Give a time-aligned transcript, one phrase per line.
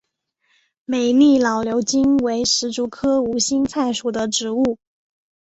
[0.83, 4.79] 美丽老牛筋为石竹科无心菜属的植物。